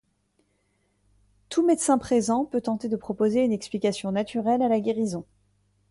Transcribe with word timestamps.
Tout 1.49 1.63
médecin 1.63 1.99
présent 1.99 2.45
peut 2.45 2.59
tenter 2.61 2.89
de 2.89 2.95
proposer 2.95 3.45
une 3.45 3.51
explication 3.51 4.11
naturelle 4.11 4.63
à 4.63 4.67
la 4.67 4.79
guérison. 4.79 5.25